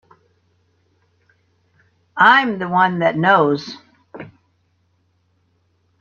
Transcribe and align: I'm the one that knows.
I'm 2.17 2.57
the 2.57 2.67
one 2.67 2.97
that 2.97 3.15
knows. 3.15 3.77